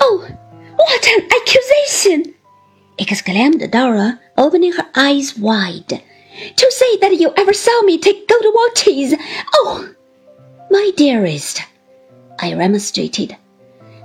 Oh, 0.00 0.28
what 0.76 1.06
an 1.08 1.28
accusation! 1.36 2.34
exclaimed 2.98 3.70
Dora, 3.70 4.20
opening 4.36 4.72
her 4.72 4.86
eyes 4.94 5.36
wide. 5.36 6.02
To 6.56 6.70
say 6.70 6.96
that 6.98 7.18
you 7.18 7.32
ever 7.36 7.52
saw 7.52 7.82
me 7.82 7.98
take 7.98 8.28
gold 8.28 8.44
watches! 8.54 9.14
Oh! 9.54 9.88
My 10.70 10.90
dearest, 10.96 11.62
I 12.38 12.54
remonstrated. 12.54 13.36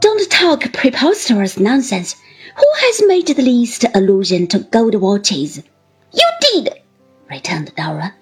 Don't 0.00 0.30
talk 0.30 0.72
preposterous 0.72 1.58
nonsense. 1.58 2.16
Who 2.56 2.66
has 2.76 3.02
made 3.06 3.28
the 3.28 3.42
least 3.42 3.84
allusion 3.94 4.46
to 4.48 4.60
gold 4.60 4.94
watches? 4.96 5.62
You 6.12 6.30
did, 6.40 6.80
returned 7.30 7.74
Dora. 7.76 8.14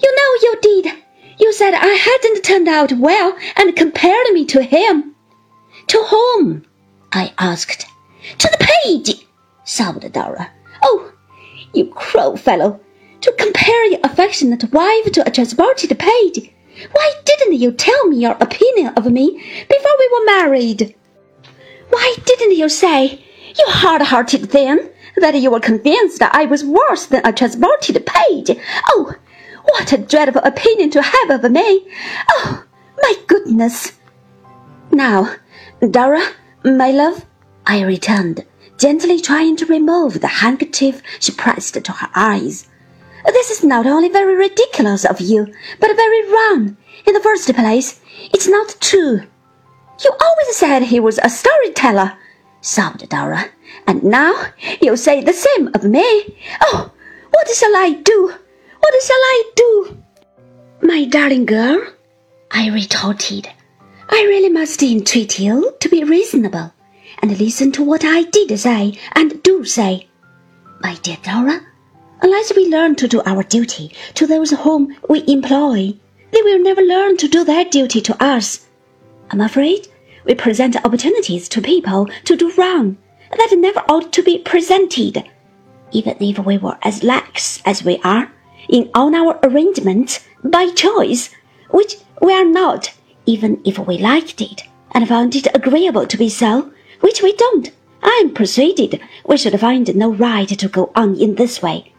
You 0.00 0.16
know 0.16 0.30
you 0.42 0.58
did. 0.62 0.92
You 1.38 1.52
said 1.52 1.74
I 1.74 1.88
hadn't 1.88 2.44
turned 2.44 2.68
out 2.68 2.92
well 2.92 3.36
and 3.56 3.76
compared 3.76 4.28
me 4.32 4.44
to 4.46 4.62
him. 4.62 5.14
To 5.88 5.98
whom? 6.04 6.64
I 7.12 7.32
asked. 7.38 7.86
To 8.38 8.48
the 8.48 8.68
page, 8.84 9.26
sobbed 9.64 10.10
Dora. 10.12 10.50
Oh, 10.82 11.12
you 11.74 11.86
cruel 11.86 12.36
fellow! 12.36 12.80
To 13.20 13.32
compare 13.32 13.84
your 13.90 14.00
affectionate 14.02 14.72
wife 14.72 15.12
to 15.12 15.26
a 15.26 15.30
transported 15.30 15.96
page! 15.98 16.50
Why 16.92 17.12
didn't 17.24 17.58
you 17.58 17.70
tell 17.72 18.06
me 18.06 18.16
your 18.16 18.36
opinion 18.40 18.94
of 18.96 19.12
me 19.12 19.30
before 19.68 19.96
we 19.98 20.08
were 20.12 20.24
married? 20.24 20.94
Why 21.90 22.16
didn't 22.24 22.56
you 22.56 22.70
say, 22.70 23.22
you 23.58 23.64
hard-hearted 23.66 24.50
thing, 24.50 24.88
that 25.16 25.34
you 25.34 25.50
were 25.50 25.60
convinced 25.60 26.18
that 26.20 26.34
I 26.34 26.46
was 26.46 26.64
worse 26.64 27.06
than 27.06 27.26
a 27.26 27.32
transported 27.32 28.06
page? 28.06 28.58
Oh, 28.88 29.14
what 29.64 29.92
a 29.92 29.98
dreadful 29.98 30.40
opinion 30.42 30.88
to 30.90 31.02
have 31.02 31.30
of 31.30 31.50
me! 31.50 31.86
Oh, 32.30 32.64
my 33.02 33.14
goodness! 33.26 33.92
Now, 34.90 35.34
Dora, 35.90 36.22
my 36.64 36.90
love, 36.90 37.26
I 37.66 37.82
returned, 37.82 38.44
gently 38.78 39.20
trying 39.20 39.56
to 39.56 39.66
remove 39.66 40.20
the 40.20 40.28
handkerchief 40.28 41.02
she 41.18 41.32
pressed 41.32 41.74
to 41.82 41.92
her 41.92 42.08
eyes. 42.14 42.68
This 43.26 43.50
is 43.50 43.64
not 43.64 43.86
only 43.86 44.08
very 44.08 44.34
ridiculous 44.36 45.04
of 45.04 45.20
you, 45.20 45.46
but 45.80 45.96
very 45.96 46.28
wrong. 46.28 46.76
In 47.06 47.14
the 47.14 47.20
first 47.20 47.52
place, 47.54 48.00
it's 48.32 48.48
not 48.48 48.76
true. 48.80 49.22
You 50.04 50.10
always 50.20 50.56
said 50.56 50.82
he 50.82 51.00
was 51.00 51.18
a 51.18 51.28
storyteller, 51.28 52.16
sobbed 52.60 53.08
Dora, 53.08 53.46
and 53.86 54.02
now 54.02 54.34
you 54.80 54.96
say 54.96 55.22
the 55.22 55.32
same 55.32 55.68
of 55.74 55.84
me. 55.84 56.36
Oh, 56.60 56.92
what 57.30 57.48
shall 57.48 57.76
I 57.76 57.90
do? 58.02 58.34
What 58.80 59.02
shall 59.02 59.16
I 59.16 59.42
do? 59.56 60.02
My 60.82 61.04
darling 61.04 61.46
girl, 61.46 61.86
I 62.50 62.68
retorted, 62.70 63.48
I 64.14 64.24
really 64.24 64.50
must 64.50 64.82
entreat 64.82 65.38
you 65.38 65.74
to 65.80 65.88
be 65.88 66.04
reasonable 66.04 66.74
and 67.22 67.38
listen 67.38 67.72
to 67.72 67.82
what 67.82 68.04
I 68.04 68.24
did 68.24 68.58
say 68.58 68.98
and 69.16 69.42
do 69.42 69.64
say. 69.64 70.06
My 70.80 70.96
dear 70.96 71.16
Dora, 71.22 71.62
unless 72.20 72.54
we 72.54 72.68
learn 72.68 72.94
to 72.96 73.08
do 73.08 73.22
our 73.24 73.42
duty 73.42 73.90
to 74.12 74.26
those 74.26 74.50
whom 74.50 74.94
we 75.08 75.24
employ, 75.26 75.94
they 76.30 76.42
will 76.42 76.62
never 76.62 76.82
learn 76.82 77.16
to 77.16 77.26
do 77.26 77.42
their 77.42 77.64
duty 77.64 78.02
to 78.02 78.22
us. 78.22 78.66
I'm 79.30 79.40
afraid 79.40 79.88
we 80.26 80.34
present 80.34 80.76
opportunities 80.84 81.48
to 81.48 81.62
people 81.62 82.06
to 82.24 82.36
do 82.36 82.52
wrong 82.52 82.98
that 83.30 83.56
never 83.56 83.80
ought 83.88 84.12
to 84.12 84.22
be 84.22 84.40
presented. 84.40 85.24
Even 85.90 86.18
if 86.20 86.38
we 86.38 86.58
were 86.58 86.76
as 86.82 87.02
lax 87.02 87.62
as 87.64 87.82
we 87.82 87.98
are, 88.04 88.30
in 88.68 88.90
all 88.94 89.14
our 89.14 89.40
arrangements 89.42 90.20
by 90.44 90.68
choice, 90.68 91.30
which 91.70 91.96
we 92.20 92.34
are 92.34 92.44
not, 92.44 92.92
even 93.26 93.60
if 93.64 93.78
we 93.78 93.98
liked 93.98 94.40
it 94.40 94.64
and 94.92 95.08
found 95.08 95.34
it 95.34 95.46
agreeable 95.54 96.06
to 96.06 96.16
be 96.16 96.28
so, 96.28 96.72
which 97.00 97.22
we 97.22 97.34
don't. 97.36 97.70
I 98.02 98.20
am 98.24 98.34
persuaded 98.34 99.00
we 99.26 99.36
should 99.36 99.58
find 99.60 99.94
no 99.94 100.12
right 100.12 100.48
to 100.48 100.68
go 100.68 100.90
on 100.94 101.16
in 101.16 101.36
this 101.36 101.62
way. 101.62 101.92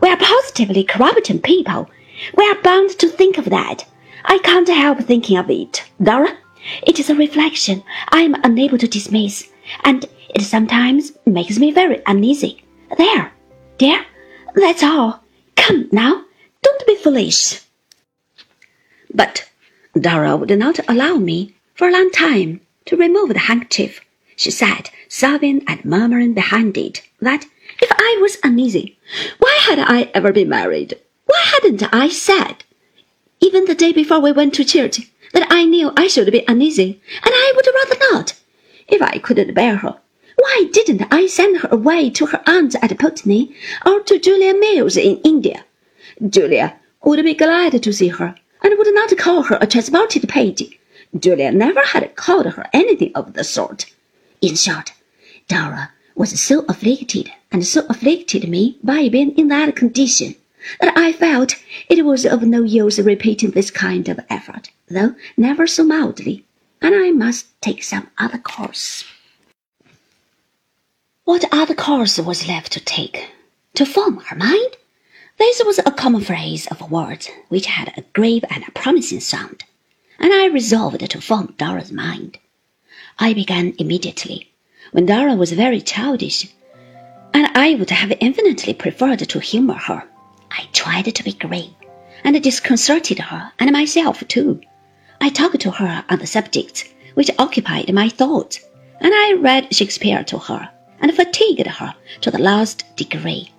We 0.00 0.08
are 0.08 0.16
positively 0.16 0.84
corrupting 0.84 1.40
people. 1.42 1.90
We 2.36 2.48
are 2.48 2.62
bound 2.62 2.90
to 2.98 3.08
think 3.08 3.38
of 3.38 3.46
that. 3.46 3.84
I 4.24 4.38
can't 4.38 4.68
help 4.68 5.00
thinking 5.00 5.36
of 5.36 5.50
it, 5.50 5.84
Dora. 6.02 6.36
It 6.82 6.98
is 6.98 7.10
a 7.10 7.14
reflection 7.14 7.82
I 8.08 8.22
am 8.22 8.36
unable 8.42 8.78
to 8.78 8.88
dismiss, 8.88 9.50
and 9.82 10.06
it 10.34 10.42
sometimes 10.42 11.12
makes 11.26 11.58
me 11.58 11.70
very 11.70 12.02
uneasy. 12.06 12.64
There, 12.96 13.32
dear, 13.78 14.04
that's 14.54 14.82
all. 14.82 15.22
Come 15.56 15.88
now, 15.92 16.24
don't 16.62 16.86
be 16.86 16.96
foolish. 16.96 17.60
But 19.12 19.48
Dora 19.98 20.36
would 20.36 20.50
not 20.58 20.80
allow 20.88 21.18
me 21.18 21.54
for 21.74 21.86
a 21.86 21.92
long 21.92 22.10
time 22.10 22.60
to 22.86 22.96
remove 22.96 23.28
the 23.28 23.38
handkerchief. 23.38 24.00
She 24.34 24.50
said, 24.50 24.90
sobbing 25.08 25.62
and 25.68 25.84
murmuring 25.84 26.34
behind 26.34 26.76
it, 26.76 27.02
that 27.20 27.46
if 27.80 27.92
I 27.92 28.18
was 28.20 28.38
uneasy, 28.42 28.98
why 29.38 29.56
had 29.62 29.78
I 29.78 30.10
ever 30.12 30.32
been 30.32 30.48
married? 30.48 30.98
Why 31.26 31.40
hadn't 31.44 31.94
I 31.94 32.08
said, 32.08 32.64
even 33.40 33.66
the 33.66 33.74
day 33.76 33.92
before 33.92 34.18
we 34.18 34.32
went 34.32 34.54
to 34.54 34.64
church, 34.64 35.00
that 35.32 35.46
I 35.48 35.64
knew 35.64 35.92
I 35.96 36.08
should 36.08 36.32
be 36.32 36.44
uneasy, 36.48 37.00
and 37.22 37.32
I 37.32 37.52
would 37.54 37.66
rather 37.66 38.12
not, 38.12 38.34
if 38.88 39.00
I 39.00 39.18
couldn't 39.18 39.54
bear 39.54 39.76
her? 39.76 39.96
Why 40.36 40.64
didn't 40.72 41.06
I 41.12 41.28
send 41.28 41.58
her 41.58 41.68
away 41.70 42.10
to 42.10 42.26
her 42.26 42.42
aunt 42.46 42.74
at 42.82 42.98
Putney 42.98 43.54
or 43.86 44.00
to 44.00 44.18
Julia 44.18 44.54
Mills 44.54 44.96
in 44.96 45.18
India? 45.18 45.64
Julia 46.28 46.80
would 47.04 47.24
be 47.24 47.34
glad 47.34 47.80
to 47.80 47.92
see 47.92 48.08
her 48.08 48.34
and 48.64 48.76
would 48.78 48.92
not 48.94 49.16
call 49.18 49.42
her 49.42 49.58
a 49.60 49.66
transported 49.66 50.28
page. 50.28 50.78
Julia 51.16 51.52
never 51.52 51.84
had 51.84 52.16
called 52.16 52.46
her 52.46 52.66
anything 52.72 53.12
of 53.14 53.34
the 53.34 53.44
sort. 53.44 53.92
In 54.40 54.56
short, 54.56 54.92
Dora 55.46 55.92
was 56.16 56.40
so 56.40 56.64
afflicted 56.68 57.30
and 57.52 57.64
so 57.66 57.86
afflicted 57.88 58.48
me 58.48 58.78
by 58.82 59.08
being 59.08 59.36
in 59.36 59.48
that 59.48 59.76
condition 59.76 60.34
that 60.80 60.96
I 60.96 61.12
felt 61.12 61.56
it 61.88 62.04
was 62.04 62.24
of 62.24 62.42
no 62.42 62.62
use 62.62 62.98
repeating 62.98 63.50
this 63.50 63.70
kind 63.70 64.08
of 64.08 64.18
effort, 64.30 64.70
though 64.88 65.14
never 65.36 65.66
so 65.66 65.84
mildly, 65.84 66.44
and 66.80 66.94
I 66.94 67.10
must 67.10 67.46
take 67.60 67.82
some 67.82 68.08
other 68.18 68.38
course. 68.38 69.04
What 71.24 71.44
other 71.52 71.74
course 71.74 72.18
was 72.18 72.48
left 72.48 72.72
to 72.72 72.80
take? 72.80 73.30
To 73.74 73.84
form 73.84 74.18
her 74.18 74.36
mind? 74.36 74.76
This 75.36 75.60
was 75.64 75.80
a 75.80 75.90
common 75.90 76.20
phrase 76.20 76.68
of 76.68 76.90
words 76.92 77.28
which 77.48 77.66
had 77.66 77.92
a 77.96 78.02
grave 78.12 78.44
and 78.50 78.62
a 78.66 78.70
promising 78.70 79.18
sound, 79.18 79.64
and 80.18 80.32
I 80.32 80.46
resolved 80.46 81.00
to 81.10 81.20
form 81.20 81.54
Dora's 81.58 81.90
mind. 81.90 82.38
I 83.18 83.34
began 83.34 83.74
immediately, 83.78 84.52
when 84.92 85.06
Dora 85.06 85.34
was 85.34 85.50
very 85.50 85.80
childish, 85.80 86.48
and 87.32 87.48
I 87.56 87.74
would 87.74 87.90
have 87.90 88.12
infinitely 88.20 88.74
preferred 88.74 89.18
to 89.28 89.40
humor 89.40 89.74
her. 89.74 90.04
I 90.52 90.68
tried 90.72 91.12
to 91.12 91.24
be 91.24 91.32
grave, 91.32 91.74
and 92.22 92.40
disconcerted 92.40 93.18
her 93.18 93.52
and 93.58 93.72
myself 93.72 94.22
too. 94.28 94.60
I 95.20 95.30
talked 95.30 95.60
to 95.62 95.72
her 95.72 96.04
on 96.08 96.18
the 96.20 96.26
subjects 96.28 96.84
which 97.14 97.30
occupied 97.40 97.92
my 97.92 98.08
thoughts, 98.08 98.60
and 99.00 99.12
I 99.12 99.36
read 99.40 99.74
Shakespeare 99.74 100.22
to 100.24 100.38
her 100.38 100.70
and 101.00 101.12
fatigued 101.12 101.66
her 101.66 101.94
to 102.20 102.30
the 102.30 102.38
last 102.38 102.84
degree. 102.96 103.50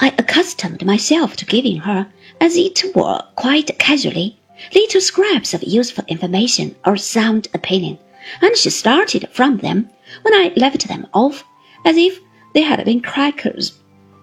I 0.00 0.12
accustomed 0.18 0.84
myself 0.84 1.36
to 1.36 1.44
giving 1.44 1.78
her, 1.78 2.08
as 2.40 2.56
it 2.56 2.82
were 2.94 3.22
quite 3.36 3.78
casually, 3.78 4.36
little 4.74 5.00
scraps 5.00 5.54
of 5.54 5.62
useful 5.62 6.04
information 6.08 6.74
or 6.84 6.96
sound 6.96 7.48
opinion, 7.54 7.98
and 8.42 8.56
she 8.56 8.70
started 8.70 9.28
from 9.30 9.58
them 9.58 9.88
when 10.22 10.34
I 10.34 10.52
left 10.56 10.88
them 10.88 11.06
off 11.14 11.44
as 11.84 11.96
if 11.96 12.18
they 12.54 12.62
had 12.62 12.84
been 12.84 13.02
crackers. 13.02 13.74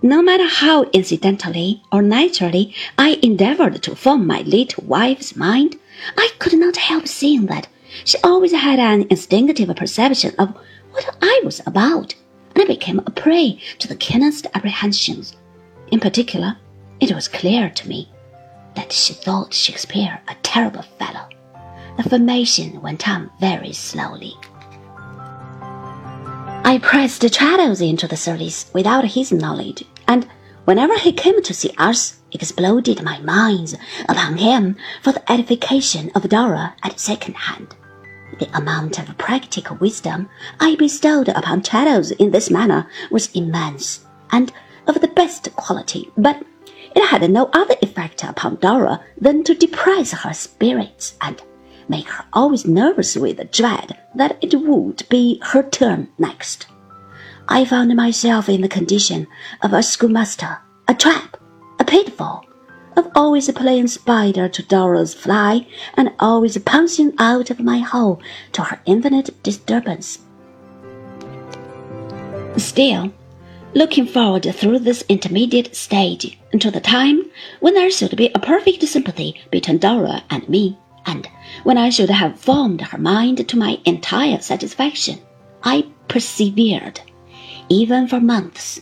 No 0.02 0.22
matter 0.22 0.48
how 0.48 0.84
incidentally 0.94 1.82
or 1.92 2.02
naturally 2.02 2.74
I 2.98 3.20
endeavored 3.22 3.82
to 3.84 3.96
form 3.96 4.26
my 4.26 4.42
little 4.42 4.84
wife's 4.86 5.36
mind, 5.36 5.78
I 6.18 6.32
could 6.40 6.54
not 6.54 6.76
help 6.76 7.08
seeing 7.08 7.46
that 7.46 7.68
she 8.04 8.18
always 8.24 8.52
had 8.52 8.80
an 8.80 9.06
instinctive 9.10 9.76
perception 9.76 10.34
of 10.40 10.58
what 10.92 11.16
I 11.22 11.42
was 11.44 11.62
about 11.66 12.16
and 12.56 12.64
I 12.64 12.66
became 12.66 13.00
a 13.00 13.12
prey 13.12 13.60
to 13.80 13.88
the 13.88 13.96
keenest 13.96 14.48
apprehensions. 14.54 15.36
In 15.92 16.00
particular, 16.00 16.58
it 17.02 17.14
was 17.14 17.28
clear 17.28 17.70
to 17.70 17.88
me 17.88 18.10
that 18.76 18.94
she 18.94 19.14
thought 19.14 19.54
Shakespeare 19.54 20.22
a 20.30 20.36
terrible 20.42 20.84
fellow. 20.98 21.28
The 21.98 22.10
formation 22.10 22.82
went 22.82 23.08
on 23.08 23.30
very 23.40 23.74
slowly. 23.74 24.34
I 26.64 26.80
pressed 26.82 27.22
Traddles 27.34 27.82
into 27.82 28.08
the 28.08 28.16
service 28.16 28.72
without 28.74 29.04
his 29.04 29.34
knowledge, 29.34 29.84
and 30.08 30.26
whenever 30.64 30.98
he 30.98 31.12
came 31.12 31.44
to 31.44 31.54
see 31.54 31.74
us, 31.78 32.20
exploded 32.32 33.04
my 33.04 33.20
minds 33.20 33.76
upon 34.08 34.38
him 34.38 34.78
for 35.02 35.12
the 35.12 35.32
edification 35.32 36.10
of 36.16 36.30
Dora 36.30 36.74
at 36.84 37.00
second 37.00 37.36
hand. 37.36 37.76
The 38.40 38.50
amount 38.58 38.98
of 38.98 39.18
practical 39.18 39.76
wisdom 39.76 40.30
I 40.62 40.76
bestowed 40.76 41.28
upon 41.28 41.62
Traddles 41.62 42.12
in 42.12 42.32
this 42.32 42.50
manner 42.50 42.88
was 43.10 43.30
immense 43.34 44.06
and 44.32 44.54
of 44.96 45.02
the 45.02 45.08
best 45.08 45.56
quality, 45.56 46.12
but 46.18 46.44
it 46.96 47.06
had 47.06 47.30
no 47.32 47.50
other 47.54 47.76
effect 47.82 48.24
upon 48.24 48.58
Dora 48.58 49.02
than 49.18 49.44
to 49.46 49.56
depress 49.56 50.12
her 50.12 50.34
spirits 50.34 51.16
and 51.22 51.42
make 51.88 52.08
her 52.08 52.26
always 52.34 52.66
nervous 52.66 53.16
with 53.16 53.38
the 53.38 53.46
dread 53.46 53.98
that 54.16 54.38
it 54.42 54.54
would 54.56 55.04
be 55.10 55.40
her 55.44 55.64
turn 55.64 56.10
next. 56.18 56.68
I 57.48 57.66
found 57.66 57.96
myself 57.96 58.50
in 58.50 58.62
the 58.62 58.68
condition 58.68 59.28
of 59.62 59.74
a 59.74 59.82
schoolmaster, 59.82 60.60
a 60.88 60.94
trap, 60.94 61.38
a 61.80 61.86
pitfall, 61.86 62.46
of 62.98 63.10
always 63.16 63.50
playing 63.52 63.88
spider 63.88 64.50
to 64.50 64.64
Dora's 64.64 65.14
fly, 65.14 65.66
and 65.96 66.12
always 66.20 66.58
pouncing 66.58 67.14
out 67.18 67.50
of 67.50 67.62
my 67.62 67.80
hole 67.80 68.22
to 68.52 68.64
her 68.64 68.82
infinite 68.86 69.42
disturbance. 69.44 70.20
Still, 72.58 73.14
looking 73.74 74.06
forward 74.06 74.44
through 74.54 74.80
this 74.80 75.04
intermediate 75.08 75.76
stage 75.76 76.38
until 76.52 76.72
the 76.72 76.82
time 76.82 77.24
when 77.62 77.74
there 77.74 77.90
should 77.90 78.16
be 78.18 78.30
a 78.36 78.40
perfect 78.40 78.84
sympathy 78.84 79.42
between 79.50 79.78
Dora 79.78 80.24
and 80.30 80.48
me, 80.50 80.78
and 81.06 81.28
when 81.64 81.78
I 81.78 81.90
should 81.90 82.10
have 82.10 82.40
formed 82.40 82.82
her 82.82 82.98
mind 82.98 83.48
to 83.48 83.58
my 83.58 83.80
entire 83.86 84.40
satisfaction, 84.42 85.20
I 85.64 85.86
persevered, 86.08 87.00
even 87.70 88.08
for 88.08 88.20
months, 88.20 88.82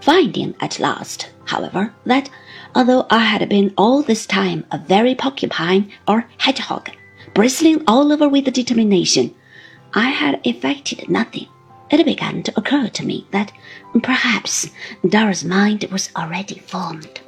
finding 0.00 0.54
at 0.60 0.78
last, 0.78 1.30
however, 1.46 1.94
that 2.04 2.28
although 2.74 3.06
I 3.10 3.20
had 3.20 3.48
been 3.48 3.72
all 3.78 4.02
this 4.02 4.26
time 4.26 4.66
a 4.70 4.78
very 4.78 5.14
porcupine 5.14 5.90
or 6.06 6.28
hedgehog, 6.38 6.90
bristling 7.32 7.82
all 7.86 8.12
over 8.12 8.28
with 8.28 8.52
determination, 8.52 9.34
I 9.94 10.10
had 10.10 10.40
effected 10.44 11.08
nothing 11.08 11.48
it 11.90 12.04
began 12.04 12.42
to 12.42 12.52
occur 12.56 12.88
to 12.88 13.04
me 13.04 13.26
that 13.30 13.52
perhaps 14.02 14.70
Dora's 15.06 15.44
mind 15.44 15.86
was 15.90 16.10
already 16.16 16.58
formed. 16.58 17.20